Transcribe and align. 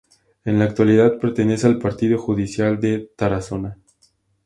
En 0.45 0.57
la 0.57 0.65
actualidad 0.65 1.19
pertenece 1.19 1.67
al 1.67 1.77
partido 1.77 2.17
judicial 2.17 2.79
de 2.79 3.11
Tarazona. 3.15 3.77